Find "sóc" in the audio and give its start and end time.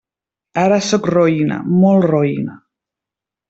0.85-1.05